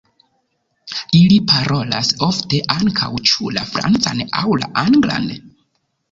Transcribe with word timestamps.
Ili 1.17 1.35
parolas 1.49 2.07
ofte 2.27 2.61
ankaŭ 2.75 3.09
ĉu 3.31 3.51
la 3.57 3.65
francan 3.73 4.23
aŭ 4.39 4.55
la 4.63 4.71
anglan. 4.85 5.29